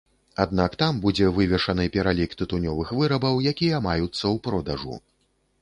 Аднак 0.45 0.77
там 0.83 1.01
будзе 1.03 1.27
вывешаны 1.35 1.85
пералік 1.97 2.35
тытунёвых 2.41 2.95
вырабаў, 3.03 3.35
якія 3.55 3.85
маюцца 3.89 4.21
ў 4.21 4.35
продажу. 4.49 4.99